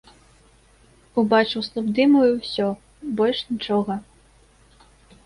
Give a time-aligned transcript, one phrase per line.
[1.21, 2.67] Убачыў слуп дыму і ўсё,
[3.21, 3.93] больш нічога.